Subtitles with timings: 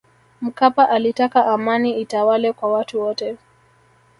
[0.41, 3.37] mkapa alitaka amani itawale kwa watu wote